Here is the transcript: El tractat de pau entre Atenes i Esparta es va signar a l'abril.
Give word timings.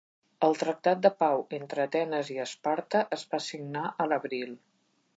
El 0.45 0.55
tractat 0.61 1.03
de 1.07 1.11
pau 1.25 1.43
entre 1.59 1.85
Atenes 1.85 2.33
i 2.37 2.39
Esparta 2.47 3.05
es 3.19 3.29
va 3.35 3.45
signar 3.53 3.89
a 4.07 4.13
l'abril. 4.15 4.61